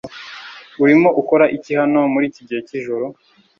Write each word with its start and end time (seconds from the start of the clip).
Urimo 0.83 1.09
ukora 1.21 1.45
iki 1.55 1.71
hano 1.79 1.99
muri 2.13 2.25
iki 2.31 2.41
gihe 2.47 2.61
cyijoro? 2.67 3.05